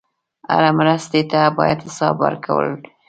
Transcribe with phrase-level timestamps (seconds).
[0.51, 2.89] هره مرستې ته باید حساب ورکړل شي.